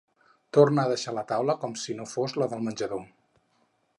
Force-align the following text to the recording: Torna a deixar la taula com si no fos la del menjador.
Torna 0.57 0.85
a 0.87 0.89
deixar 0.91 1.13
la 1.17 1.25
taula 1.33 1.57
com 1.65 1.77
si 1.83 1.95
no 2.01 2.09
fos 2.15 2.35
la 2.43 2.47
del 2.55 2.65
menjador. 2.69 3.07